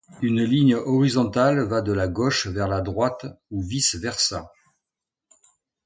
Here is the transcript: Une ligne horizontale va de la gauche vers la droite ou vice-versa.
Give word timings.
Une 0.23 0.43
ligne 0.43 0.73
horizontale 0.73 1.61
va 1.61 1.83
de 1.83 1.91
la 1.93 2.07
gauche 2.07 2.47
vers 2.47 2.67
la 2.67 2.81
droite 2.81 3.27
ou 3.51 3.61
vice-versa. 3.61 4.49